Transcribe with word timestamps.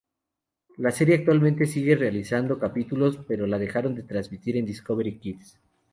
La 0.77 0.89
serie 0.89 1.13
actualmente 1.17 1.67
sigue 1.67 1.95
realizando 1.95 2.57
capítulos, 2.57 3.19
pero 3.27 3.45
la 3.45 3.59
dejaron 3.59 3.93
de 3.93 4.01
transmitir 4.01 4.57
en 4.57 4.65
Discovery 4.65 5.19
Kids. 5.19 5.59